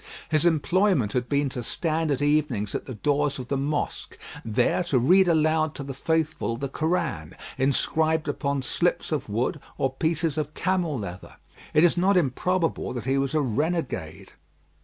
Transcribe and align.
His 0.29 0.47
employment 0.47 1.13
had 1.13 1.29
been 1.29 1.47
to 1.49 1.61
stand 1.61 2.09
at 2.09 2.23
evenings 2.23 2.73
at 2.73 2.87
the 2.87 2.95
doors 2.95 3.37
of 3.37 3.49
the 3.49 3.57
mosque, 3.57 4.17
there 4.43 4.83
to 4.85 4.97
read 4.97 5.27
aloud 5.27 5.75
to 5.75 5.83
the 5.83 5.93
faithful 5.93 6.57
the 6.57 6.67
Koran 6.69 7.35
inscribed 7.55 8.27
upon 8.27 8.63
slips 8.63 9.11
of 9.11 9.29
wood, 9.29 9.59
or 9.77 9.93
pieces 9.93 10.39
of 10.39 10.55
camel 10.55 10.97
leather. 10.97 11.35
It 11.75 11.83
is 11.83 11.97
not 11.97 12.17
improbable 12.17 12.93
that 12.93 13.05
he 13.05 13.19
was 13.19 13.35
a 13.35 13.41
renegade. 13.41 14.33